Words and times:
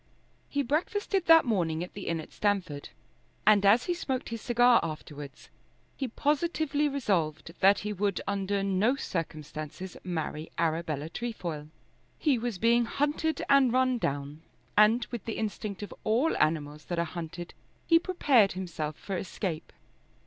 He 0.49 0.63
breakfasted 0.63 1.27
that 1.27 1.45
morning 1.45 1.83
at 1.83 1.93
the 1.93 2.07
inn 2.07 2.19
at 2.19 2.31
Stamford, 2.33 2.89
and 3.45 3.63
as 3.63 3.83
he 3.83 3.93
smoked 3.93 4.29
his 4.29 4.41
cigar 4.41 4.79
afterwards, 4.81 5.47
he 5.95 6.07
positively 6.07 6.89
resolved 6.89 7.53
that 7.59 7.77
he 7.81 7.93
would 7.93 8.19
under 8.25 8.63
no 8.63 8.95
circumstances 8.95 9.95
marry 10.03 10.49
Arabella 10.57 11.07
Trefoil. 11.07 11.69
He 12.17 12.39
was 12.39 12.57
being 12.57 12.85
hunted 12.85 13.43
and 13.47 13.71
run 13.71 13.99
down, 13.99 14.41
and, 14.75 15.05
with 15.11 15.25
the 15.25 15.37
instinct 15.37 15.83
of 15.83 15.93
all 16.03 16.35
animals 16.39 16.85
that 16.85 16.97
are 16.97 17.05
hunted, 17.05 17.53
he 17.85 17.99
prepared 17.99 18.53
himself 18.53 18.95
for 18.97 19.15
escape. 19.15 19.71